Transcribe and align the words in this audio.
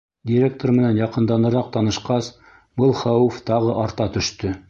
Директор 0.29 0.71
менән 0.77 0.95
яҡынданыраҡ 0.99 1.69
танышҡас, 1.75 2.31
был 2.83 2.97
хәүеф 3.05 3.39
тағы 3.53 3.79
арта 3.87 4.09
төштө. 4.17 4.55